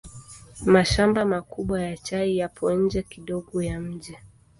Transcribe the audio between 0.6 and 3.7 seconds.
Mashamba makubwa ya chai yapo nje kidogo